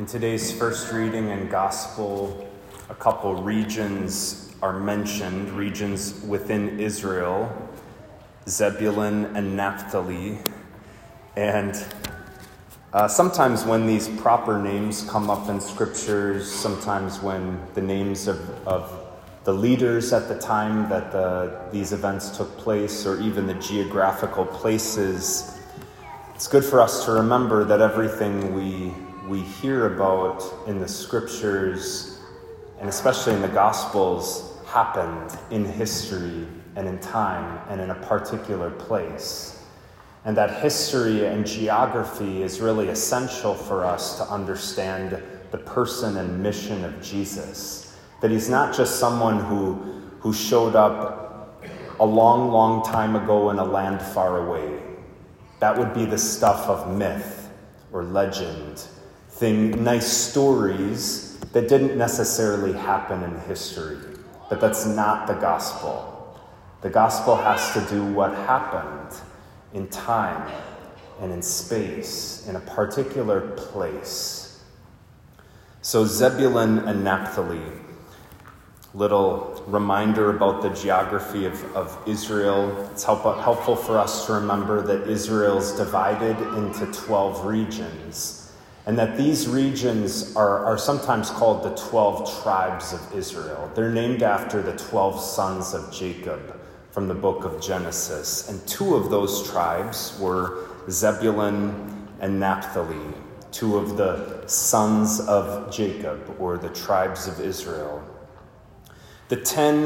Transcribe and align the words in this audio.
In 0.00 0.06
today's 0.06 0.50
first 0.50 0.90
reading 0.94 1.30
and 1.30 1.50
gospel, 1.50 2.48
a 2.88 2.94
couple 2.94 3.34
regions 3.42 4.50
are 4.62 4.80
mentioned, 4.80 5.50
regions 5.50 6.22
within 6.22 6.80
Israel 6.80 7.52
Zebulun 8.48 9.36
and 9.36 9.54
Naphtali. 9.54 10.38
And 11.36 11.84
uh, 12.94 13.08
sometimes 13.08 13.64
when 13.64 13.86
these 13.86 14.08
proper 14.08 14.58
names 14.58 15.02
come 15.02 15.28
up 15.28 15.50
in 15.50 15.60
scriptures, 15.60 16.50
sometimes 16.50 17.20
when 17.20 17.60
the 17.74 17.82
names 17.82 18.26
of, 18.26 18.38
of 18.66 19.06
the 19.44 19.52
leaders 19.52 20.14
at 20.14 20.28
the 20.28 20.38
time 20.38 20.88
that 20.88 21.12
the, 21.12 21.60
these 21.72 21.92
events 21.92 22.34
took 22.34 22.56
place, 22.56 23.04
or 23.04 23.20
even 23.20 23.46
the 23.46 23.52
geographical 23.52 24.46
places, 24.46 25.58
it's 26.34 26.48
good 26.48 26.64
for 26.64 26.80
us 26.80 27.04
to 27.04 27.12
remember 27.12 27.66
that 27.66 27.82
everything 27.82 28.54
we 28.54 28.94
we 29.30 29.42
hear 29.42 29.94
about 29.94 30.42
in 30.66 30.80
the 30.80 30.88
scriptures, 30.88 32.18
and 32.80 32.88
especially 32.88 33.32
in 33.32 33.40
the 33.40 33.46
Gospels, 33.46 34.58
happened 34.66 35.38
in 35.52 35.64
history 35.64 36.48
and 36.74 36.88
in 36.88 36.98
time 36.98 37.60
and 37.68 37.80
in 37.80 37.90
a 37.90 37.94
particular 37.94 38.70
place. 38.70 39.62
And 40.24 40.36
that 40.36 40.60
history 40.60 41.26
and 41.26 41.46
geography 41.46 42.42
is 42.42 42.60
really 42.60 42.88
essential 42.88 43.54
for 43.54 43.84
us 43.84 44.18
to 44.18 44.24
understand 44.24 45.22
the 45.52 45.58
person 45.58 46.16
and 46.16 46.42
mission 46.42 46.84
of 46.84 47.00
Jesus. 47.00 47.96
That 48.22 48.32
he's 48.32 48.48
not 48.48 48.74
just 48.74 48.98
someone 48.98 49.38
who, 49.38 49.74
who 50.18 50.32
showed 50.32 50.74
up 50.74 51.62
a 52.00 52.04
long, 52.04 52.50
long 52.50 52.82
time 52.82 53.14
ago 53.14 53.50
in 53.50 53.60
a 53.60 53.64
land 53.64 54.02
far 54.02 54.48
away. 54.48 54.82
That 55.60 55.78
would 55.78 55.94
be 55.94 56.04
the 56.04 56.18
stuff 56.18 56.66
of 56.66 56.98
myth 56.98 57.48
or 57.92 58.02
legend 58.02 58.88
thing, 59.40 59.82
nice 59.82 60.06
stories 60.06 61.38
that 61.52 61.66
didn't 61.66 61.96
necessarily 61.96 62.74
happen 62.74 63.22
in 63.22 63.40
history. 63.40 63.96
But 64.50 64.60
that's 64.60 64.84
not 64.84 65.26
the 65.26 65.34
gospel. 65.34 66.38
The 66.82 66.90
gospel 66.90 67.36
has 67.36 67.72
to 67.72 67.80
do 67.92 68.04
what 68.04 68.34
happened 68.34 69.18
in 69.72 69.88
time 69.88 70.52
and 71.20 71.32
in 71.32 71.40
space, 71.40 72.46
in 72.48 72.56
a 72.56 72.60
particular 72.60 73.40
place. 73.56 74.62
So, 75.80 76.04
Zebulun 76.04 76.80
and 76.80 77.02
Naphtali, 77.02 77.62
little 78.92 79.62
reminder 79.66 80.36
about 80.36 80.60
the 80.60 80.70
geography 80.70 81.46
of, 81.46 81.64
of 81.74 81.96
Israel. 82.06 82.88
It's 82.92 83.04
help, 83.04 83.22
helpful 83.22 83.76
for 83.76 83.98
us 83.98 84.26
to 84.26 84.34
remember 84.34 84.82
that 84.82 85.08
Israel's 85.08 85.72
divided 85.76 86.36
into 86.58 86.86
12 86.92 87.46
regions 87.46 88.39
and 88.90 88.98
that 88.98 89.16
these 89.16 89.46
regions 89.46 90.34
are, 90.34 90.64
are 90.64 90.76
sometimes 90.76 91.30
called 91.30 91.62
the 91.62 91.70
12 91.76 92.42
tribes 92.42 92.92
of 92.92 93.00
Israel. 93.14 93.70
They're 93.76 93.92
named 93.92 94.24
after 94.24 94.62
the 94.62 94.76
12 94.76 95.20
sons 95.20 95.74
of 95.74 95.92
Jacob 95.92 96.60
from 96.90 97.06
the 97.06 97.14
book 97.14 97.44
of 97.44 97.62
Genesis. 97.62 98.48
And 98.48 98.66
two 98.66 98.96
of 98.96 99.08
those 99.08 99.48
tribes 99.48 100.18
were 100.18 100.66
Zebulun 100.90 102.08
and 102.18 102.40
Naphtali, 102.40 103.14
two 103.52 103.76
of 103.76 103.96
the 103.96 104.44
sons 104.48 105.20
of 105.20 105.72
Jacob, 105.72 106.34
or 106.40 106.58
the 106.58 106.70
tribes 106.70 107.28
of 107.28 107.38
Israel. 107.38 108.02
The 109.28 109.36
ten, 109.36 109.84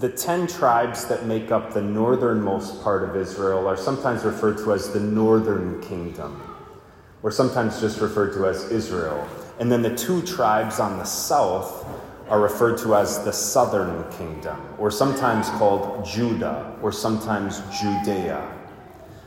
the 0.00 0.08
ten 0.08 0.48
tribes 0.48 1.06
that 1.06 1.26
make 1.26 1.52
up 1.52 1.74
the 1.74 1.82
northernmost 1.82 2.82
part 2.82 3.08
of 3.08 3.14
Israel 3.14 3.68
are 3.68 3.76
sometimes 3.76 4.24
referred 4.24 4.58
to 4.64 4.72
as 4.72 4.92
the 4.92 4.98
northern 4.98 5.80
kingdom 5.80 6.51
or 7.22 7.30
sometimes 7.30 7.80
just 7.80 8.00
referred 8.00 8.32
to 8.34 8.46
as 8.46 8.70
Israel. 8.70 9.26
And 9.58 9.70
then 9.70 9.82
the 9.82 9.94
two 9.94 10.22
tribes 10.22 10.80
on 10.80 10.98
the 10.98 11.04
south 11.04 11.86
are 12.28 12.40
referred 12.40 12.78
to 12.78 12.94
as 12.94 13.22
the 13.24 13.32
southern 13.32 14.10
kingdom, 14.12 14.58
or 14.78 14.90
sometimes 14.90 15.50
called 15.50 16.04
Judah, 16.04 16.76
or 16.82 16.90
sometimes 16.90 17.60
Judea. 17.80 18.58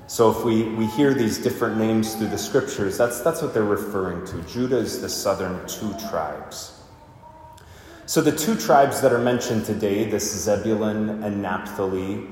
So 0.07 0.29
if 0.29 0.43
we, 0.43 0.63
we 0.63 0.85
hear 0.87 1.13
these 1.13 1.37
different 1.37 1.77
names 1.77 2.15
through 2.15 2.27
the 2.27 2.37
scriptures, 2.37 2.97
that's, 2.97 3.21
that's 3.21 3.41
what 3.41 3.53
they're 3.53 3.63
referring 3.63 4.25
to. 4.27 4.41
Judah 4.51 4.77
is 4.77 5.01
the 5.01 5.09
southern 5.09 5.67
two 5.67 5.93
tribes. 6.09 6.79
So 8.05 8.21
the 8.21 8.35
two 8.35 8.55
tribes 8.55 9.01
that 9.01 9.11
are 9.11 9.19
mentioned 9.19 9.65
today, 9.65 10.07
this 10.07 10.31
Zebulun 10.43 11.23
and 11.23 11.41
Naphtali, 11.41 12.27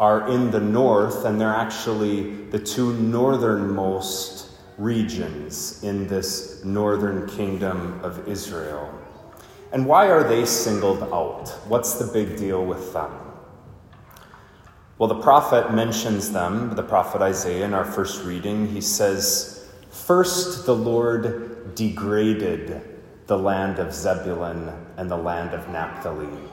are 0.00 0.28
in 0.28 0.50
the 0.50 0.58
north, 0.58 1.24
and 1.24 1.40
they're 1.40 1.54
actually 1.54 2.46
the 2.46 2.58
two 2.58 2.94
northernmost 2.94 4.41
regions 4.78 5.82
in 5.82 6.06
this 6.08 6.64
northern 6.64 7.28
kingdom 7.28 8.00
of 8.02 8.28
Israel. 8.28 8.92
And 9.72 9.86
why 9.86 10.10
are 10.10 10.26
they 10.26 10.44
singled 10.44 11.02
out? 11.04 11.48
What's 11.66 11.94
the 11.94 12.12
big 12.12 12.36
deal 12.36 12.64
with 12.64 12.92
them? 12.92 13.10
Well, 14.98 15.08
the 15.08 15.20
prophet 15.20 15.72
mentions 15.72 16.32
them, 16.32 16.76
the 16.76 16.82
prophet 16.82 17.22
Isaiah, 17.22 17.64
in 17.64 17.74
our 17.74 17.84
first 17.84 18.24
reading. 18.24 18.68
He 18.68 18.80
says, 18.80 19.68
First, 19.90 20.66
the 20.66 20.74
Lord 20.74 21.74
degraded 21.74 22.82
the 23.26 23.38
land 23.38 23.78
of 23.78 23.94
Zebulun 23.94 24.70
and 24.96 25.10
the 25.10 25.16
land 25.16 25.54
of 25.54 25.68
Naphtali 25.68 26.51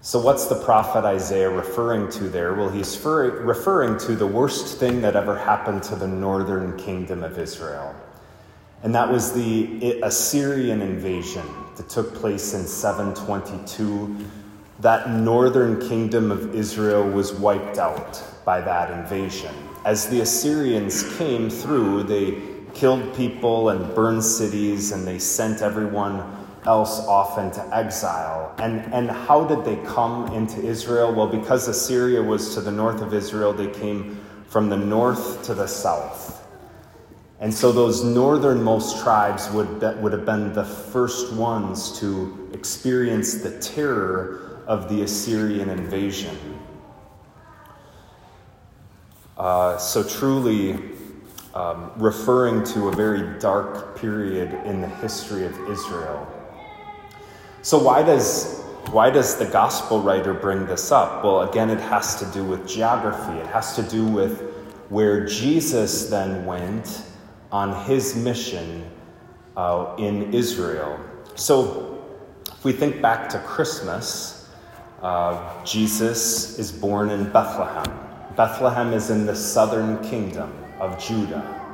so, 0.00 0.20
what's 0.20 0.46
the 0.46 0.62
prophet 0.62 1.04
Isaiah 1.04 1.50
referring 1.50 2.10
to 2.12 2.28
there? 2.28 2.54
Well, 2.54 2.68
he's 2.68 2.96
referring 3.04 3.98
to 4.00 4.14
the 4.14 4.26
worst 4.26 4.78
thing 4.78 5.00
that 5.00 5.16
ever 5.16 5.36
happened 5.36 5.82
to 5.84 5.96
the 5.96 6.06
northern 6.06 6.76
kingdom 6.78 7.24
of 7.24 7.38
Israel. 7.38 7.94
And 8.82 8.94
that 8.94 9.10
was 9.10 9.32
the 9.32 10.00
Assyrian 10.02 10.80
invasion 10.80 11.46
that 11.76 11.88
took 11.88 12.14
place 12.14 12.54
in 12.54 12.66
722. 12.66 14.16
That 14.80 15.10
northern 15.10 15.80
kingdom 15.88 16.30
of 16.30 16.54
Israel 16.54 17.02
was 17.02 17.32
wiped 17.32 17.78
out 17.78 18.22
by 18.44 18.60
that 18.60 18.90
invasion. 18.90 19.54
As 19.84 20.08
the 20.08 20.20
Assyrians 20.20 21.16
came 21.16 21.48
through, 21.50 22.04
they 22.04 22.40
killed 22.74 23.16
people 23.16 23.70
and 23.70 23.94
burned 23.94 24.22
cities, 24.22 24.92
and 24.92 25.06
they 25.06 25.18
sent 25.18 25.62
everyone 25.62 26.35
else 26.66 27.00
off 27.06 27.38
into 27.38 27.62
exile. 27.74 28.54
And, 28.58 28.80
and 28.92 29.10
how 29.10 29.44
did 29.44 29.64
they 29.64 29.76
come 29.86 30.32
into 30.34 30.60
Israel? 30.64 31.14
Well, 31.14 31.26
because 31.26 31.68
Assyria 31.68 32.22
was 32.22 32.54
to 32.54 32.60
the 32.60 32.72
north 32.72 33.02
of 33.02 33.14
Israel, 33.14 33.52
they 33.52 33.70
came 33.70 34.18
from 34.48 34.68
the 34.68 34.76
north 34.76 35.42
to 35.44 35.54
the 35.54 35.66
south. 35.66 36.46
And 37.38 37.52
so 37.52 37.70
those 37.70 38.02
northernmost 38.02 39.02
tribes 39.02 39.50
would, 39.50 39.82
would 40.00 40.12
have 40.12 40.24
been 40.24 40.52
the 40.52 40.64
first 40.64 41.32
ones 41.34 41.98
to 42.00 42.50
experience 42.54 43.34
the 43.34 43.58
terror 43.60 44.62
of 44.66 44.88
the 44.88 45.02
Assyrian 45.02 45.68
invasion. 45.68 46.36
Uh, 49.36 49.76
so, 49.76 50.02
truly, 50.02 50.78
um, 51.54 51.92
referring 51.96 52.64
to 52.64 52.88
a 52.88 52.92
very 52.92 53.38
dark 53.38 53.98
period 53.98 54.52
in 54.64 54.80
the 54.80 54.88
history 54.88 55.44
of 55.44 55.52
Israel. 55.68 56.26
So, 57.62 57.78
why 57.82 58.02
does, 58.02 58.60
why 58.90 59.10
does 59.10 59.36
the 59.36 59.46
gospel 59.46 60.00
writer 60.00 60.34
bring 60.34 60.66
this 60.66 60.92
up? 60.92 61.24
Well, 61.24 61.42
again, 61.42 61.70
it 61.70 61.80
has 61.80 62.16
to 62.16 62.26
do 62.26 62.44
with 62.44 62.66
geography, 62.68 63.38
it 63.38 63.46
has 63.46 63.74
to 63.76 63.82
do 63.82 64.06
with 64.06 64.40
where 64.88 65.26
Jesus 65.26 66.08
then 66.08 66.46
went 66.46 67.02
on 67.50 67.84
his 67.86 68.14
mission 68.14 68.88
uh, 69.56 69.94
in 69.98 70.32
Israel. 70.32 71.00
So, 71.34 72.04
if 72.46 72.64
we 72.64 72.72
think 72.72 73.02
back 73.02 73.28
to 73.30 73.38
Christmas, 73.40 74.48
uh, 75.02 75.64
Jesus 75.64 76.58
is 76.58 76.72
born 76.72 77.10
in 77.10 77.30
Bethlehem. 77.32 77.92
Bethlehem 78.36 78.92
is 78.92 79.10
in 79.10 79.26
the 79.26 79.34
southern 79.34 80.02
kingdom 80.04 80.52
of 80.78 80.98
Judah. 81.02 81.64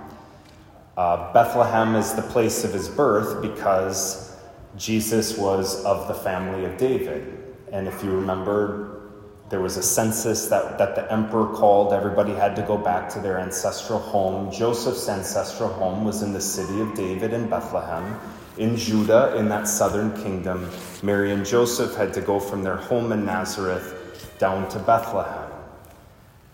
Uh, 0.96 1.32
Bethlehem 1.32 1.94
is 1.94 2.14
the 2.14 2.22
place 2.22 2.64
of 2.64 2.72
his 2.72 2.88
birth 2.88 3.40
because 3.40 4.31
Jesus 4.76 5.36
was 5.36 5.84
of 5.84 6.08
the 6.08 6.14
family 6.14 6.64
of 6.64 6.76
David. 6.78 7.38
And 7.72 7.86
if 7.86 8.02
you 8.02 8.10
remember, 8.10 9.02
there 9.50 9.60
was 9.60 9.76
a 9.76 9.82
census 9.82 10.46
that, 10.46 10.78
that 10.78 10.94
the 10.94 11.12
emperor 11.12 11.46
called. 11.54 11.92
Everybody 11.92 12.32
had 12.32 12.56
to 12.56 12.62
go 12.62 12.78
back 12.78 13.08
to 13.10 13.20
their 13.20 13.38
ancestral 13.38 13.98
home. 13.98 14.50
Joseph's 14.50 15.08
ancestral 15.08 15.70
home 15.70 16.04
was 16.04 16.22
in 16.22 16.32
the 16.32 16.40
city 16.40 16.80
of 16.80 16.94
David 16.94 17.34
in 17.34 17.50
Bethlehem, 17.50 18.18
in 18.56 18.76
Judah, 18.76 19.36
in 19.36 19.48
that 19.50 19.68
southern 19.68 20.16
kingdom. 20.22 20.70
Mary 21.02 21.32
and 21.32 21.44
Joseph 21.44 21.94
had 21.94 22.14
to 22.14 22.22
go 22.22 22.40
from 22.40 22.62
their 22.62 22.76
home 22.76 23.12
in 23.12 23.26
Nazareth 23.26 24.36
down 24.38 24.68
to 24.70 24.78
Bethlehem. 24.78 25.50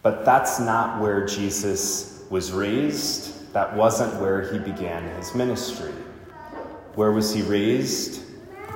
But 0.03 0.25
that's 0.25 0.59
not 0.59 1.01
where 1.01 1.25
Jesus 1.25 2.25
was 2.31 2.51
raised. 2.51 3.53
That 3.53 3.77
wasn't 3.77 4.21
where 4.21 4.53
he 4.53 4.59
began 4.59 5.05
his 5.17 5.35
ministry. 5.35 5.93
Where 6.95 7.13
was 7.13 7.35
he 7.35 7.43
raised? 7.43 8.23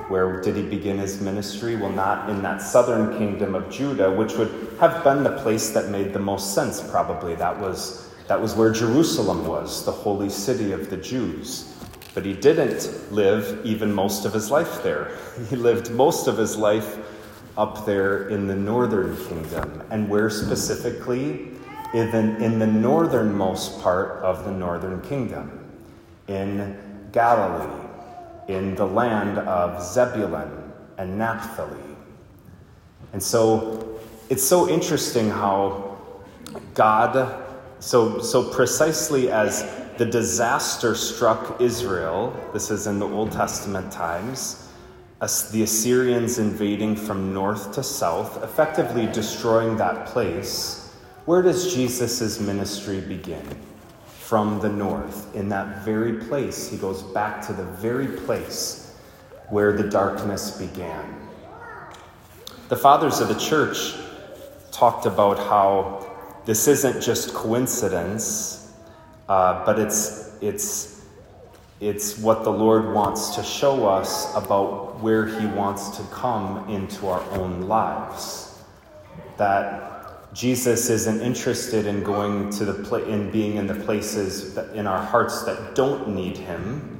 Where 0.07 0.41
did 0.41 0.55
he 0.55 0.63
begin 0.63 0.97
his 0.97 1.21
ministry? 1.21 1.75
Well, 1.75 1.91
not 1.91 2.29
in 2.29 2.41
that 2.43 2.61
southern 2.61 3.17
kingdom 3.17 3.55
of 3.55 3.69
Judah, 3.69 4.11
which 4.11 4.33
would 4.33 4.77
have 4.79 5.03
been 5.03 5.23
the 5.23 5.37
place 5.39 5.69
that 5.71 5.89
made 5.89 6.13
the 6.13 6.19
most 6.19 6.53
sense, 6.53 6.81
probably. 6.81 7.35
That 7.35 7.59
was, 7.59 8.09
that 8.27 8.41
was 8.41 8.53
where 8.55 8.71
Jerusalem 8.71 9.47
was, 9.47 9.85
the 9.85 9.91
holy 9.91 10.29
city 10.29 10.71
of 10.71 10.89
the 10.89 10.97
Jews. 10.97 11.73
But 12.13 12.25
he 12.25 12.33
didn't 12.33 13.11
live 13.11 13.61
even 13.65 13.91
most 13.91 14.25
of 14.25 14.33
his 14.33 14.51
life 14.51 14.83
there. 14.83 15.17
He 15.49 15.55
lived 15.55 15.91
most 15.91 16.27
of 16.27 16.37
his 16.37 16.57
life 16.57 16.97
up 17.57 17.85
there 17.85 18.29
in 18.29 18.47
the 18.47 18.55
northern 18.55 19.15
kingdom. 19.27 19.83
And 19.89 20.09
where 20.09 20.29
specifically? 20.29 21.49
Even 21.93 22.41
in 22.41 22.57
the 22.57 22.67
northernmost 22.67 23.79
part 23.81 24.23
of 24.23 24.45
the 24.45 24.51
northern 24.51 24.99
kingdom, 25.01 25.59
in 26.27 26.75
Galilee, 27.11 27.82
in 28.47 28.75
the 28.75 28.85
land 28.85 29.37
of 29.39 29.83
Zebulun 29.83 30.71
and 30.97 31.17
Naphtali. 31.17 31.77
And 33.13 33.21
so 33.21 33.99
it's 34.29 34.43
so 34.43 34.69
interesting 34.69 35.29
how 35.29 35.97
God, 36.73 37.43
so, 37.79 38.19
so 38.19 38.49
precisely 38.51 39.31
as 39.31 39.63
the 39.97 40.05
disaster 40.05 40.95
struck 40.95 41.61
Israel, 41.61 42.35
this 42.53 42.71
is 42.71 42.87
in 42.87 42.99
the 42.99 43.07
Old 43.07 43.31
Testament 43.31 43.91
times, 43.91 44.69
as 45.21 45.49
the 45.51 45.63
Assyrians 45.63 46.39
invading 46.39 46.95
from 46.95 47.33
north 47.33 47.71
to 47.73 47.83
south, 47.83 48.43
effectively 48.43 49.05
destroying 49.07 49.77
that 49.77 50.07
place, 50.07 50.93
where 51.25 51.41
does 51.41 51.73
Jesus' 51.73 52.39
ministry 52.39 52.99
begin? 52.99 53.47
From 54.25 54.59
the 54.61 54.69
north. 54.69 55.35
In 55.35 55.49
that 55.49 55.83
very 55.83 56.13
place, 56.13 56.69
he 56.69 56.77
goes 56.77 57.03
back 57.03 57.45
to 57.47 57.53
the 57.53 57.65
very 57.65 58.07
place 58.07 58.95
where 59.49 59.73
the 59.73 59.89
darkness 59.89 60.57
began. 60.57 61.29
The 62.69 62.77
fathers 62.77 63.19
of 63.19 63.27
the 63.27 63.35
church 63.35 63.93
talked 64.71 65.05
about 65.05 65.37
how 65.37 66.09
this 66.45 66.67
isn't 66.67 67.01
just 67.01 67.33
coincidence, 67.33 68.71
uh, 69.27 69.65
but 69.65 69.77
it's, 69.77 70.37
it's, 70.41 71.05
it's 71.79 72.17
what 72.17 72.43
the 72.43 72.51
Lord 72.51 72.93
wants 72.93 73.35
to 73.35 73.43
show 73.43 73.87
us 73.87 74.33
about 74.35 74.99
where 75.01 75.25
He 75.25 75.45
wants 75.45 75.97
to 75.97 76.03
come 76.05 76.67
into 76.69 77.07
our 77.07 77.21
own 77.31 77.63
lives. 77.63 78.57
That 79.37 79.92
Jesus 80.33 80.89
isn't 80.89 81.21
interested 81.21 81.85
in 81.85 82.03
going 82.03 82.49
to 82.51 82.65
the 82.65 82.73
pla- 82.73 82.99
in 82.99 83.31
being 83.31 83.57
in 83.57 83.67
the 83.67 83.75
places 83.75 84.55
that, 84.55 84.75
in 84.75 84.87
our 84.87 85.03
hearts 85.03 85.43
that 85.43 85.75
don't 85.75 86.09
need 86.09 86.37
Him 86.37 86.93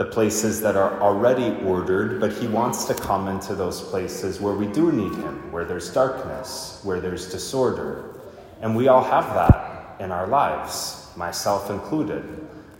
the 0.00 0.06
places 0.06 0.62
that 0.62 0.76
are 0.76 0.98
already 1.02 1.62
ordered, 1.62 2.20
but 2.20 2.32
he 2.32 2.46
wants 2.46 2.86
to 2.86 2.94
come 2.94 3.28
into 3.28 3.54
those 3.54 3.82
places 3.82 4.40
where 4.40 4.54
we 4.54 4.66
do 4.66 4.90
need 4.90 5.12
him, 5.12 5.52
where 5.52 5.66
there's 5.66 5.92
darkness, 5.92 6.80
where 6.84 7.02
there's 7.02 7.30
disorder. 7.30 8.18
And 8.62 8.74
we 8.74 8.88
all 8.88 9.04
have 9.04 9.26
that 9.34 10.00
in 10.00 10.10
our 10.10 10.26
lives, 10.26 11.06
myself 11.16 11.68
included. 11.68 12.24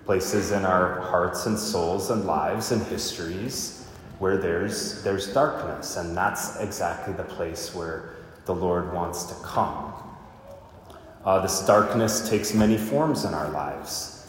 Places 0.06 0.52
in 0.52 0.64
our 0.64 1.02
hearts 1.02 1.44
and 1.44 1.58
souls 1.58 2.08
and 2.08 2.24
lives 2.24 2.72
and 2.72 2.82
histories 2.86 3.86
where 4.18 4.38
there's, 4.38 5.02
there's 5.02 5.30
darkness, 5.34 5.98
and 5.98 6.16
that's 6.16 6.58
exactly 6.58 7.12
the 7.12 7.24
place 7.24 7.74
where 7.74 8.14
the 8.50 8.56
Lord 8.56 8.92
wants 8.92 9.26
to 9.26 9.34
come. 9.44 9.92
Uh, 11.24 11.38
this 11.40 11.64
darkness 11.66 12.28
takes 12.28 12.52
many 12.52 12.76
forms 12.76 13.24
in 13.24 13.32
our 13.32 13.48
lives. 13.50 14.26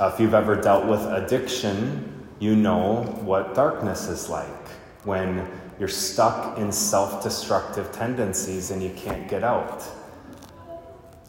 Uh, 0.00 0.10
if 0.10 0.18
you've 0.18 0.32
ever 0.32 0.58
dealt 0.58 0.86
with 0.86 1.02
addiction, 1.02 2.26
you 2.38 2.56
know 2.56 3.02
what 3.20 3.54
darkness 3.54 4.08
is 4.08 4.30
like 4.30 4.68
when 5.04 5.46
you're 5.78 5.86
stuck 5.86 6.56
in 6.56 6.72
self 6.72 7.22
destructive 7.22 7.92
tendencies 7.92 8.70
and 8.70 8.82
you 8.82 8.88
can't 8.96 9.28
get 9.28 9.44
out. 9.44 9.84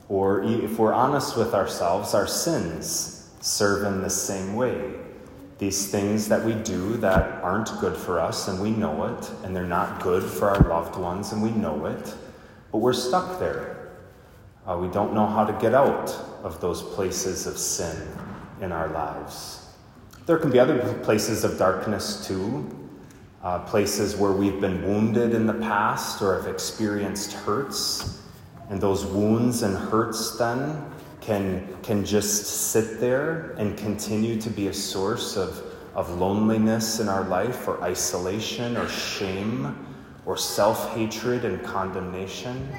Or 0.07 0.43
if 0.43 0.79
we're 0.79 0.93
honest 0.93 1.35
with 1.35 1.53
ourselves, 1.53 2.13
our 2.13 2.25
sins 2.25 3.29
serve 3.41 3.83
in 3.83 4.01
the 4.01 4.09
same 4.09 4.55
way. 4.55 4.93
These 5.57 5.89
things 5.89 6.27
that 6.27 6.43
we 6.43 6.53
do 6.53 6.97
that 6.97 7.41
aren't 7.43 7.71
good 7.79 7.97
for 7.97 8.19
us 8.19 8.47
and 8.47 8.61
we 8.61 8.69
know 8.69 9.05
it, 9.05 9.31
and 9.43 9.55
they're 9.55 9.65
not 9.65 10.03
good 10.03 10.23
for 10.23 10.49
our 10.49 10.67
loved 10.69 10.97
ones 10.97 11.31
and 11.31 11.41
we 11.41 11.49
know 11.51 11.87
it, 11.87 12.13
but 12.71 12.77
we're 12.77 12.93
stuck 12.93 13.39
there. 13.39 13.89
Uh, 14.67 14.77
we 14.77 14.87
don't 14.89 15.13
know 15.13 15.25
how 15.25 15.45
to 15.45 15.53
get 15.61 15.73
out 15.73 16.11
of 16.43 16.61
those 16.61 16.83
places 16.83 17.47
of 17.47 17.57
sin 17.57 18.07
in 18.61 18.71
our 18.71 18.89
lives. 18.89 19.67
There 20.25 20.37
can 20.37 20.51
be 20.51 20.59
other 20.59 20.93
places 21.03 21.43
of 21.43 21.57
darkness 21.57 22.27
too, 22.27 22.69
uh, 23.41 23.59
places 23.59 24.15
where 24.15 24.33
we've 24.33 24.59
been 24.59 24.83
wounded 24.83 25.33
in 25.33 25.47
the 25.47 25.53
past 25.53 26.21
or 26.21 26.35
have 26.35 26.53
experienced 26.53 27.31
hurts. 27.31 28.21
And 28.69 28.81
those 28.81 29.05
wounds 29.05 29.63
and 29.63 29.77
hurts 29.77 30.37
then 30.37 30.83
can, 31.21 31.67
can 31.83 32.05
just 32.05 32.71
sit 32.71 32.99
there 32.99 33.51
and 33.57 33.77
continue 33.77 34.39
to 34.39 34.49
be 34.49 34.67
a 34.67 34.73
source 34.73 35.35
of, 35.35 35.61
of 35.95 36.09
loneliness 36.11 36.99
in 36.99 37.09
our 37.09 37.23
life 37.25 37.67
or 37.67 37.81
isolation 37.81 38.77
or 38.77 38.87
shame 38.87 39.85
or 40.25 40.37
self 40.37 40.93
hatred 40.93 41.45
and 41.45 41.63
condemnation. 41.63 42.69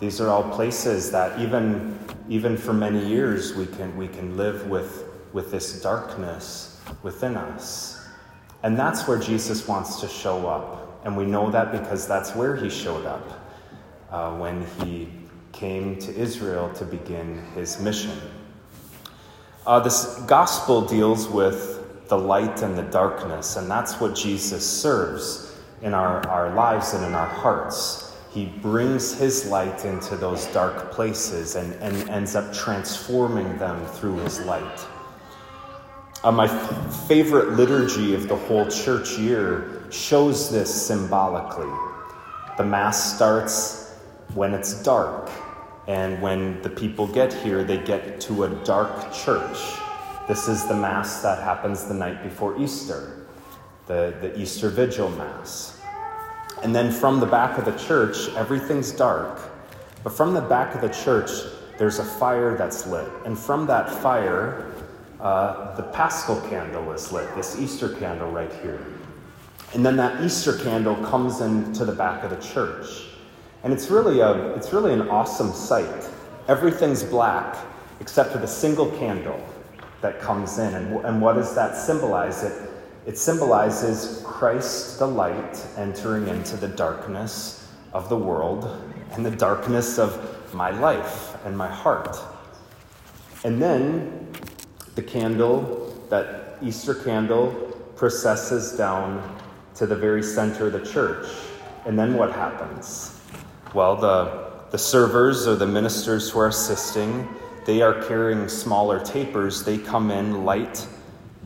These 0.00 0.20
are 0.20 0.28
all 0.28 0.48
places 0.50 1.10
that 1.10 1.38
even, 1.40 1.98
even 2.28 2.56
for 2.56 2.72
many 2.72 3.04
years 3.04 3.54
we 3.54 3.66
can, 3.66 3.96
we 3.96 4.08
can 4.08 4.36
live 4.36 4.68
with, 4.68 5.04
with 5.32 5.50
this 5.50 5.82
darkness 5.82 6.80
within 7.02 7.36
us. 7.36 8.06
And 8.62 8.78
that's 8.78 9.06
where 9.06 9.18
Jesus 9.18 9.66
wants 9.66 10.00
to 10.00 10.08
show 10.08 10.48
up. 10.48 11.04
And 11.04 11.16
we 11.16 11.26
know 11.26 11.50
that 11.50 11.72
because 11.72 12.06
that's 12.06 12.34
where 12.34 12.56
he 12.56 12.70
showed 12.70 13.06
up 13.06 13.46
uh, 14.10 14.36
when 14.36 14.66
he 14.84 15.08
came 15.58 15.98
to 15.98 16.14
Israel 16.14 16.72
to 16.74 16.84
begin 16.84 17.42
his 17.54 17.80
mission. 17.80 18.16
Uh, 19.66 19.80
this 19.80 20.16
gospel 20.26 20.80
deals 20.80 21.28
with 21.28 22.08
the 22.08 22.18
light 22.18 22.62
and 22.62 22.76
the 22.76 22.82
darkness, 22.84 23.56
and 23.56 23.70
that's 23.70 24.00
what 24.00 24.14
Jesus 24.14 24.68
serves 24.68 25.54
in 25.82 25.94
our, 25.94 26.26
our 26.28 26.54
lives 26.54 26.94
and 26.94 27.04
in 27.04 27.14
our 27.14 27.26
hearts 27.26 28.08
he 28.30 28.46
brings 28.46 29.18
his 29.18 29.46
light 29.46 29.84
into 29.84 30.16
those 30.16 30.46
dark 30.48 30.92
places 30.92 31.56
and, 31.56 31.72
and 31.82 32.08
ends 32.10 32.36
up 32.36 32.52
transforming 32.52 33.56
them 33.58 33.84
through 33.86 34.16
his 34.18 34.40
light. 34.40 34.86
Uh, 36.22 36.32
my 36.32 36.44
f- 36.44 37.08
favorite 37.08 37.52
liturgy 37.52 38.14
of 38.14 38.28
the 38.28 38.36
whole 38.36 38.68
church 38.68 39.18
year 39.18 39.82
shows 39.90 40.50
this 40.50 40.86
symbolically. 40.86 41.72
The 42.58 42.64
Mass 42.64 43.14
starts 43.16 43.96
when 44.34 44.52
it's 44.52 44.82
dark, 44.82 45.30
and 45.88 46.20
when 46.20 46.60
the 46.60 46.68
people 46.68 47.06
get 47.06 47.32
here, 47.32 47.64
they 47.64 47.78
get 47.78 48.20
to 48.20 48.44
a 48.44 48.50
dark 48.62 49.10
church. 49.10 49.58
This 50.28 50.46
is 50.46 50.68
the 50.68 50.76
Mass 50.76 51.22
that 51.22 51.42
happens 51.42 51.86
the 51.86 51.94
night 51.94 52.22
before 52.22 52.60
Easter, 52.60 53.26
the, 53.86 54.14
the 54.20 54.38
Easter 54.38 54.68
Vigil 54.68 55.08
Mass. 55.08 55.80
And 56.62 56.74
then 56.74 56.92
from 56.92 57.20
the 57.20 57.26
back 57.26 57.56
of 57.56 57.64
the 57.64 57.76
church, 57.78 58.28
everything's 58.36 58.92
dark. 58.92 59.40
But 60.04 60.12
from 60.12 60.34
the 60.34 60.42
back 60.42 60.74
of 60.74 60.82
the 60.82 60.90
church, 60.90 61.30
there's 61.78 62.00
a 62.00 62.04
fire 62.04 62.54
that's 62.54 62.86
lit. 62.86 63.08
And 63.24 63.38
from 63.38 63.66
that 63.68 63.88
fire, 63.88 64.70
uh, 65.20 65.74
the 65.74 65.84
paschal 65.84 66.38
candle 66.50 66.92
is 66.92 67.10
lit, 67.12 67.34
this 67.34 67.58
Easter 67.58 67.88
candle 67.94 68.30
right 68.30 68.52
here. 68.60 68.84
And 69.72 69.86
then 69.86 69.96
that 69.96 70.22
Easter 70.22 70.52
candle 70.58 70.96
comes 70.96 71.40
into 71.40 71.86
the 71.86 71.92
back 71.92 72.24
of 72.24 72.30
the 72.30 72.46
church. 72.46 73.07
And 73.64 73.72
it's 73.72 73.90
really, 73.90 74.20
a, 74.20 74.54
it's 74.54 74.72
really 74.72 74.92
an 74.92 75.08
awesome 75.08 75.52
sight. 75.52 76.08
Everything's 76.46 77.02
black 77.02 77.56
except 78.00 78.32
for 78.32 78.38
the 78.38 78.46
single 78.46 78.90
candle 78.92 79.40
that 80.00 80.20
comes 80.20 80.58
in. 80.58 80.74
And, 80.74 81.04
and 81.04 81.20
what 81.20 81.34
does 81.34 81.54
that 81.54 81.76
symbolize? 81.76 82.44
It, 82.44 82.70
it 83.06 83.18
symbolizes 83.18 84.22
Christ, 84.24 84.98
the 84.98 85.06
light, 85.06 85.66
entering 85.76 86.28
into 86.28 86.56
the 86.56 86.68
darkness 86.68 87.68
of 87.92 88.08
the 88.08 88.16
world 88.16 88.82
and 89.12 89.24
the 89.24 89.30
darkness 89.30 89.98
of 89.98 90.54
my 90.54 90.70
life 90.70 91.36
and 91.44 91.56
my 91.56 91.68
heart. 91.68 92.18
And 93.44 93.60
then 93.60 94.28
the 94.94 95.02
candle, 95.02 95.94
that 96.10 96.58
Easter 96.62 96.94
candle, 96.94 97.52
processes 97.96 98.72
down 98.72 99.36
to 99.74 99.86
the 99.86 99.96
very 99.96 100.22
center 100.22 100.66
of 100.66 100.72
the 100.72 100.84
church. 100.84 101.26
And 101.86 101.98
then 101.98 102.14
what 102.14 102.32
happens? 102.32 103.17
Well, 103.74 103.96
the, 103.96 104.50
the 104.70 104.78
servers 104.78 105.46
or 105.46 105.54
the 105.54 105.66
ministers 105.66 106.30
who 106.30 106.38
are 106.40 106.48
assisting, 106.48 107.28
they 107.66 107.82
are 107.82 108.02
carrying 108.04 108.48
smaller 108.48 108.98
tapers. 109.04 109.62
They 109.62 109.78
come 109.78 110.10
in, 110.10 110.44
light 110.44 110.86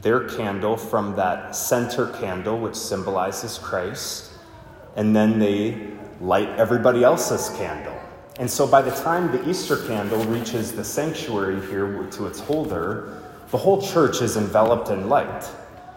their 0.03 0.29
candle 0.29 0.77
from 0.77 1.17
that 1.17 1.55
center 1.55 2.09
candle, 2.09 2.59
which 2.59 2.75
symbolizes 2.75 3.59
Christ, 3.59 4.33
and 4.97 5.15
then 5.15 5.39
they 5.39 5.93
light 6.21 6.49
everybody 6.51 7.05
else's 7.05 7.49
candle. 7.57 7.99
And 8.39 8.51
so 8.51 8.67
by 8.67 8.83
the 8.83 8.91
time 8.91 9.31
the 9.31 9.49
Easter 9.49 9.77
candle 9.87 10.25
reaches 10.25 10.73
the 10.73 10.85
sanctuary 10.85 11.65
here 11.69 12.07
to 12.13 12.27
its 12.27 12.41
holder, 12.41 13.23
the 13.51 13.59
whole 13.59 13.83
church 13.83 14.23
is 14.23 14.37
enveloped 14.37 14.89
in 14.91 15.09
light 15.09 15.49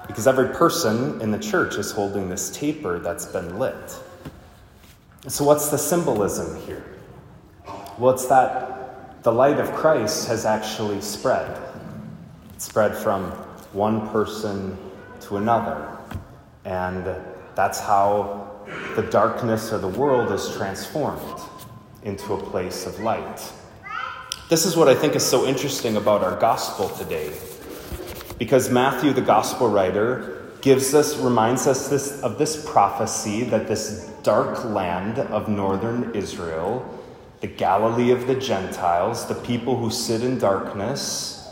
because 0.08 0.28
every 0.28 0.50
person 0.50 1.20
in 1.22 1.32
the 1.32 1.40
church 1.40 1.76
is 1.76 1.92
holding 1.92 2.30
this 2.30 2.52
taper 2.52 3.00
that's 3.00 3.26
been 3.26 3.58
lit. 3.58 3.98
So, 5.28 5.44
what's 5.44 5.70
the 5.70 5.78
symbolism 5.78 6.62
here? 6.68 6.86
Well, 7.98 8.14
it's 8.14 8.28
that 8.28 9.24
the 9.24 9.32
light 9.32 9.60
of 9.60 9.72
Christ 9.74 10.28
has 10.28 10.46
actually 10.46 11.02
spread. 11.02 11.60
Spread 12.60 12.96
from 12.96 13.32
one 13.74 14.08
person 14.10 14.78
to 15.22 15.38
another. 15.38 15.98
And 16.64 17.16
that's 17.56 17.80
how 17.80 18.52
the 18.96 19.02
darkness 19.02 19.72
of 19.72 19.82
the 19.82 19.88
world 19.88 20.32
is 20.32 20.56
transformed 20.56 21.42
into 22.04 22.34
a 22.34 22.38
place 22.38 22.86
of 22.86 23.00
light. 23.00 23.52
This 24.48 24.64
is 24.64 24.78
what 24.78 24.88
I 24.88 24.94
think 24.94 25.16
is 25.16 25.26
so 25.26 25.48
interesting 25.48 25.98
about 25.98 26.24
our 26.24 26.40
gospel 26.40 26.90
today. 26.90 27.34
Because 28.38 28.70
Matthew, 28.70 29.12
the 29.12 29.22
gospel 29.22 29.70
writer, 29.70 30.45
gives 30.66 30.96
us, 30.96 31.16
reminds 31.18 31.68
us 31.68 31.90
this, 31.90 32.20
of 32.24 32.40
this 32.40 32.68
prophecy 32.68 33.44
that 33.44 33.68
this 33.68 34.12
dark 34.24 34.66
land 34.66 35.20
of 35.20 35.48
northern 35.48 36.12
Israel, 36.16 36.84
the 37.42 37.46
Galilee 37.46 38.10
of 38.10 38.26
the 38.26 38.34
Gentiles, 38.34 39.28
the 39.28 39.36
people 39.36 39.78
who 39.78 39.92
sit 39.92 40.24
in 40.24 40.40
darkness, 40.40 41.48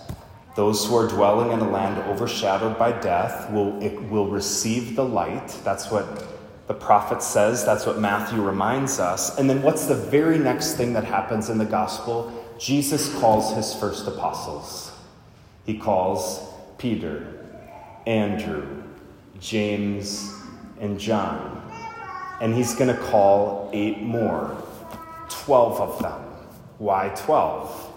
those 0.56 0.88
who 0.88 0.96
are 0.96 1.08
dwelling 1.08 1.52
in 1.52 1.60
a 1.60 1.70
land 1.70 2.02
overshadowed 2.10 2.80
by 2.80 2.92
death 2.92 3.52
will, 3.52 3.74
will 4.10 4.26
receive 4.30 4.96
the 4.96 5.06
light. 5.06 5.60
That's 5.64 5.92
what 5.92 6.28
the 6.66 6.74
prophet 6.74 7.22
says. 7.22 7.64
That's 7.64 7.86
what 7.86 8.00
Matthew 8.00 8.42
reminds 8.42 9.00
us. 9.00 9.38
And 9.38 9.48
then 9.48 9.62
what's 9.62 9.86
the 9.86 9.94
very 9.94 10.40
next 10.40 10.74
thing 10.74 10.92
that 10.94 11.04
happens 11.04 11.52
in 11.52 11.60
the 11.60 11.66
gospel? 11.66 12.34
Jesus 12.58 13.14
calls 13.20 13.54
his 13.54 13.76
first 13.76 14.08
apostles. 14.08 14.92
He 15.68 15.78
calls 15.78 16.42
Peter, 16.80 17.28
Andrew, 18.08 18.84
James, 19.44 20.34
and 20.80 20.98
John. 20.98 21.70
And 22.40 22.56
he's 22.56 22.74
going 22.76 22.96
to 22.96 23.02
call 23.04 23.70
eight 23.74 24.02
more, 24.02 24.58
12 25.30 25.82
of 25.82 26.02
them. 26.02 26.22
Why 26.78 27.10
12? 27.10 27.94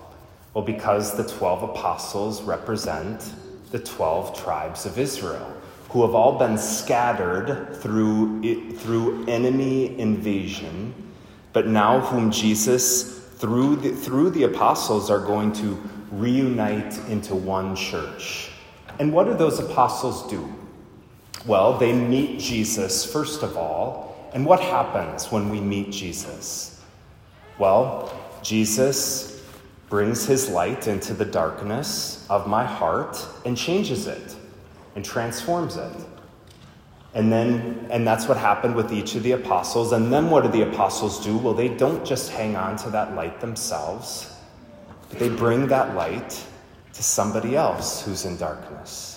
Well, 0.52 0.64
because 0.64 1.16
the 1.16 1.22
12 1.22 1.70
apostles 1.70 2.42
represent 2.42 3.32
the 3.70 3.78
12 3.78 4.36
tribes 4.36 4.86
of 4.86 4.98
Israel, 4.98 5.56
who 5.90 6.02
have 6.02 6.16
all 6.16 6.36
been 6.36 6.58
scattered 6.58 7.76
through, 7.76 8.76
through 8.78 9.24
enemy 9.26 9.96
invasion, 10.00 10.92
but 11.52 11.68
now 11.68 12.00
whom 12.00 12.32
Jesus, 12.32 13.20
through 13.36 13.76
the, 13.76 13.90
through 13.92 14.30
the 14.30 14.42
apostles, 14.42 15.10
are 15.10 15.20
going 15.20 15.52
to 15.52 15.80
reunite 16.10 16.98
into 17.08 17.36
one 17.36 17.76
church. 17.76 18.50
And 18.98 19.12
what 19.12 19.26
do 19.26 19.34
those 19.34 19.60
apostles 19.60 20.28
do? 20.28 20.52
Well, 21.46 21.78
they 21.78 21.92
meet 21.92 22.40
Jesus, 22.40 23.04
first 23.04 23.44
of 23.44 23.56
all. 23.56 24.30
And 24.34 24.44
what 24.44 24.60
happens 24.60 25.30
when 25.30 25.48
we 25.48 25.60
meet 25.60 25.92
Jesus? 25.92 26.82
Well, 27.58 28.12
Jesus 28.42 29.42
brings 29.88 30.26
his 30.26 30.48
light 30.48 30.88
into 30.88 31.14
the 31.14 31.24
darkness 31.24 32.26
of 32.28 32.48
my 32.48 32.64
heart 32.64 33.24
and 33.44 33.56
changes 33.56 34.08
it 34.08 34.34
and 34.96 35.04
transforms 35.04 35.76
it. 35.76 35.92
And 37.14 37.32
then, 37.32 37.86
and 37.90 38.04
that's 38.04 38.26
what 38.26 38.36
happened 38.36 38.74
with 38.74 38.92
each 38.92 39.14
of 39.14 39.22
the 39.22 39.32
apostles. 39.32 39.92
And 39.92 40.12
then 40.12 40.28
what 40.28 40.42
do 40.42 40.50
the 40.50 40.68
apostles 40.68 41.24
do? 41.24 41.38
Well, 41.38 41.54
they 41.54 41.68
don't 41.68 42.04
just 42.04 42.30
hang 42.30 42.56
on 42.56 42.76
to 42.78 42.90
that 42.90 43.14
light 43.14 43.40
themselves, 43.40 44.34
but 45.08 45.20
they 45.20 45.28
bring 45.28 45.68
that 45.68 45.94
light 45.94 46.44
to 46.92 47.02
somebody 47.02 47.54
else 47.54 48.04
who's 48.04 48.24
in 48.24 48.36
darkness 48.36 49.15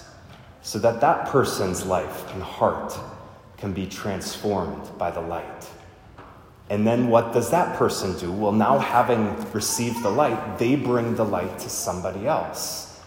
so 0.70 0.78
that 0.78 1.02
that 1.02 1.26
person's 1.30 1.84
life 1.84 2.32
and 2.32 2.44
heart 2.44 2.96
can 3.58 3.74
be 3.74 3.88
transformed 3.88 4.88
by 5.00 5.10
the 5.10 5.20
light. 5.20 5.68
And 6.70 6.86
then 6.86 7.08
what 7.08 7.34
does 7.34 7.50
that 7.50 7.76
person 7.76 8.16
do? 8.20 8.32
Well, 8.32 8.52
now 8.52 8.78
having 8.78 9.36
received 9.52 10.04
the 10.04 10.12
light, 10.12 10.60
they 10.60 10.76
bring 10.76 11.16
the 11.16 11.26
light 11.26 11.58
to 11.58 11.70
somebody 11.72 12.28
else. 12.28 13.02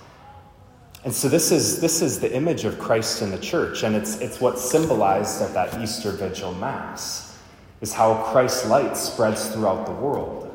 And 1.05 1.15
so 1.15 1.29
this 1.29 1.53
is, 1.53 1.81
this 1.81 2.03
is 2.03 2.19
the 2.19 2.35
image 2.35 2.65
of 2.65 2.81
Christ 2.81 3.23
in 3.23 3.31
the 3.31 3.39
church, 3.39 3.85
and 3.85 3.95
it's, 3.95 4.19
it's 4.19 4.41
what's 4.41 4.69
symbolized 4.69 5.41
at 5.41 5.55
that 5.55 5.81
Easter 5.81 6.11
Vigil 6.11 6.55
Mass, 6.55 7.39
is 7.81 7.93
how 7.93 8.25
Christ's 8.33 8.67
light 8.67 8.97
spreads 8.97 9.51
throughout 9.51 9.87
the 9.87 9.93
world. 9.93 10.51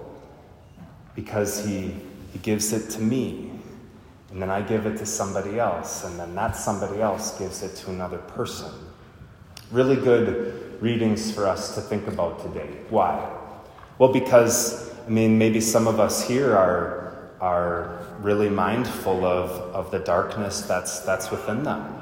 Because 1.15 1.65
he, 1.65 1.95
he 2.33 2.39
gives 2.41 2.73
it 2.73 2.89
to 2.95 3.01
me, 3.01 3.46
and 4.37 4.41
then 4.43 4.51
I 4.51 4.61
give 4.61 4.85
it 4.85 4.99
to 4.99 5.05
somebody 5.07 5.59
else, 5.59 6.03
and 6.03 6.19
then 6.19 6.35
that 6.35 6.55
somebody 6.55 7.01
else 7.01 7.39
gives 7.39 7.63
it 7.63 7.75
to 7.77 7.89
another 7.89 8.19
person. 8.19 8.71
Really 9.71 9.95
good 9.95 10.79
readings 10.79 11.31
for 11.31 11.47
us 11.47 11.73
to 11.73 11.81
think 11.81 12.05
about 12.05 12.43
today. 12.43 12.69
Why? 12.91 13.35
Well, 13.97 14.13
because, 14.13 14.93
I 15.07 15.09
mean, 15.09 15.39
maybe 15.39 15.59
some 15.59 15.87
of 15.87 15.99
us 15.99 16.27
here 16.27 16.55
are, 16.55 17.31
are 17.41 17.97
really 18.19 18.47
mindful 18.47 19.25
of, 19.25 19.49
of 19.73 19.89
the 19.89 19.97
darkness 19.97 20.61
that's, 20.61 20.99
that's 20.99 21.31
within 21.31 21.63
them. 21.63 21.99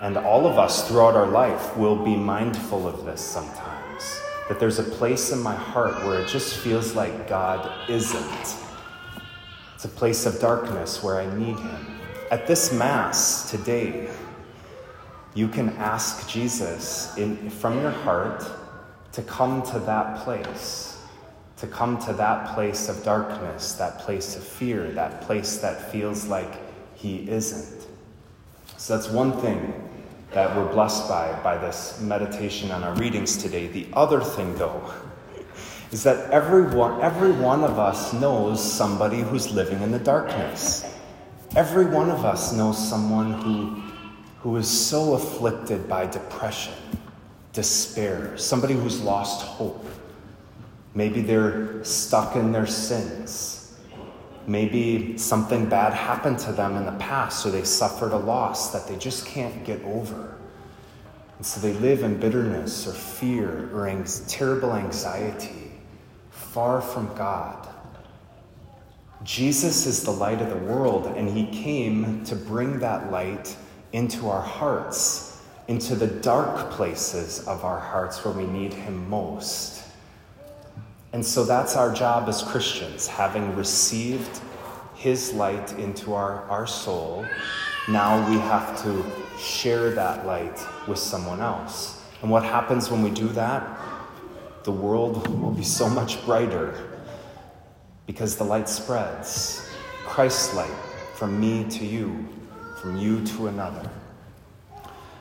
And 0.00 0.16
all 0.16 0.48
of 0.48 0.58
us 0.58 0.88
throughout 0.88 1.14
our 1.14 1.28
life 1.28 1.76
will 1.76 2.04
be 2.04 2.16
mindful 2.16 2.88
of 2.88 3.04
this 3.04 3.20
sometimes. 3.20 4.20
That 4.48 4.58
there's 4.58 4.80
a 4.80 4.82
place 4.82 5.30
in 5.30 5.38
my 5.38 5.54
heart 5.54 6.04
where 6.04 6.20
it 6.20 6.26
just 6.26 6.56
feels 6.56 6.96
like 6.96 7.28
God 7.28 7.88
isn't. 7.88 8.63
It's 9.84 9.92
a 9.92 9.98
place 9.98 10.24
of 10.24 10.40
darkness 10.40 11.02
where 11.02 11.20
I 11.20 11.26
need 11.36 11.58
Him. 11.58 11.86
At 12.30 12.46
this 12.46 12.72
Mass 12.72 13.50
today, 13.50 14.08
you 15.34 15.46
can 15.46 15.68
ask 15.76 16.26
Jesus 16.26 17.14
in, 17.18 17.50
from 17.50 17.78
your 17.82 17.90
heart 17.90 18.50
to 19.12 19.20
come 19.20 19.62
to 19.64 19.78
that 19.80 20.24
place, 20.24 21.02
to 21.58 21.66
come 21.66 21.98
to 21.98 22.14
that 22.14 22.54
place 22.54 22.88
of 22.88 23.04
darkness, 23.04 23.74
that 23.74 23.98
place 23.98 24.36
of 24.36 24.42
fear, 24.42 24.90
that 24.92 25.20
place 25.20 25.58
that 25.58 25.92
feels 25.92 26.24
like 26.28 26.62
He 26.96 27.28
isn't. 27.28 27.86
So 28.78 28.96
that's 28.96 29.10
one 29.10 29.38
thing 29.42 29.90
that 30.30 30.56
we're 30.56 30.72
blessed 30.72 31.10
by 31.10 31.38
by 31.42 31.58
this 31.58 32.00
meditation 32.00 32.70
on 32.70 32.82
our 32.84 32.94
readings 32.94 33.36
today. 33.36 33.66
The 33.66 33.86
other 33.92 34.22
thing, 34.22 34.54
though, 34.54 34.94
is 35.92 36.02
that 36.04 36.30
everyone, 36.30 37.00
every 37.00 37.32
one 37.32 37.64
of 37.64 37.78
us 37.78 38.12
knows 38.12 38.62
somebody 38.62 39.20
who's 39.20 39.50
living 39.52 39.80
in 39.82 39.92
the 39.92 39.98
darkness. 39.98 40.84
Every 41.56 41.86
one 41.86 42.10
of 42.10 42.24
us 42.24 42.52
knows 42.52 42.76
someone 42.76 43.32
who 43.40 43.84
who 44.44 44.58
is 44.58 44.68
so 44.68 45.14
afflicted 45.14 45.88
by 45.88 46.04
depression, 46.06 46.74
despair, 47.54 48.36
somebody 48.36 48.74
who's 48.74 49.00
lost 49.00 49.40
hope. 49.40 49.86
Maybe 50.94 51.22
they're 51.22 51.82
stuck 51.82 52.36
in 52.36 52.52
their 52.52 52.66
sins. 52.66 53.74
Maybe 54.46 55.16
something 55.16 55.66
bad 55.66 55.94
happened 55.94 56.38
to 56.40 56.52
them 56.52 56.76
in 56.76 56.84
the 56.84 56.92
past, 56.92 57.46
or 57.46 57.52
they 57.52 57.64
suffered 57.64 58.12
a 58.12 58.18
loss 58.18 58.70
that 58.74 58.86
they 58.86 58.96
just 58.96 59.24
can't 59.24 59.64
get 59.64 59.82
over. 59.84 60.36
And 61.38 61.46
so 61.46 61.58
they 61.58 61.72
live 61.72 62.02
in 62.02 62.20
bitterness 62.20 62.86
or 62.86 62.92
fear 62.92 63.70
or 63.74 63.88
ang- 63.88 64.04
terrible 64.28 64.74
anxiety, 64.74 65.63
far 66.54 66.80
from 66.80 67.12
God. 67.16 67.68
Jesus 69.24 69.86
is 69.86 70.04
the 70.04 70.12
light 70.12 70.40
of 70.40 70.50
the 70.50 70.72
world, 70.72 71.06
and 71.16 71.28
he 71.28 71.46
came 71.46 72.24
to 72.26 72.36
bring 72.36 72.78
that 72.78 73.10
light 73.10 73.56
into 73.92 74.28
our 74.28 74.40
hearts, 74.40 75.42
into 75.66 75.96
the 75.96 76.06
dark 76.06 76.70
places 76.70 77.44
of 77.48 77.64
our 77.64 77.80
hearts 77.80 78.24
where 78.24 78.32
we 78.32 78.46
need 78.46 78.72
Him 78.72 79.08
most. 79.10 79.82
And 81.12 81.26
so 81.26 81.44
that's 81.44 81.74
our 81.74 81.92
job 81.92 82.28
as 82.28 82.42
Christians, 82.42 83.08
having 83.08 83.56
received 83.56 84.40
His 84.94 85.32
light 85.32 85.72
into 85.78 86.14
our, 86.14 86.42
our 86.50 86.68
soul. 86.68 87.26
Now 87.88 88.28
we 88.30 88.36
have 88.36 88.80
to 88.84 89.04
share 89.40 89.90
that 89.90 90.24
light 90.24 90.60
with 90.86 90.98
someone 90.98 91.40
else. 91.40 92.00
And 92.22 92.30
what 92.30 92.44
happens 92.44 92.90
when 92.92 93.02
we 93.02 93.10
do 93.10 93.28
that? 93.30 93.62
The 94.64 94.72
world 94.72 95.26
will 95.40 95.52
be 95.52 95.62
so 95.62 95.88
much 95.88 96.24
brighter 96.24 96.74
because 98.06 98.36
the 98.36 98.44
light 98.44 98.68
spreads. 98.68 99.70
Christ's 100.04 100.54
light 100.54 100.74
from 101.14 101.40
me 101.40 101.64
to 101.70 101.86
you 101.86 102.28
from 102.84 102.98
you 102.98 103.24
to 103.24 103.46
another. 103.46 103.88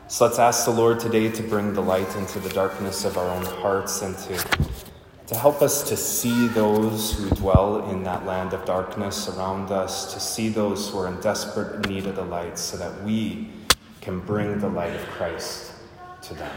So 0.10 0.26
let's 0.26 0.38
ask 0.38 0.66
the 0.66 0.72
Lord 0.72 1.00
today 1.00 1.32
to 1.32 1.42
bring 1.44 1.74
the 1.74 1.82
light 1.82 2.14
into 2.18 2.42
the 2.42 2.50
darkness 2.50 3.06
of 3.06 3.18
our 3.18 3.30
own 3.30 3.46
hearts 3.46 4.02
and 4.02 4.18
to, 4.18 4.38
to 5.28 5.34
help 5.34 5.62
us 5.62 5.88
to 5.88 5.96
see 5.96 6.48
those 6.50 7.18
who 7.18 7.30
dwell 7.30 7.90
in 7.90 8.04
that 8.04 8.26
land 8.26 8.52
of 8.52 8.66
darkness 8.66 9.30
around 9.30 9.72
us, 9.72 10.14
to 10.14 10.20
see 10.20 10.50
those 10.50 10.90
who 10.90 11.00
are 11.00 11.08
in 11.08 11.18
desperate 11.22 11.88
need 11.88 12.06
of 12.06 12.18
the 12.18 12.26
light 12.26 12.60
so 12.60 12.76
that 12.76 13.02
we 13.06 13.48
can 14.02 14.20
bring 14.20 14.60
the 14.60 14.68
light 14.68 14.94
of 14.94 15.02
Christ 15.12 15.72
to 16.24 16.34
them. 16.34 16.52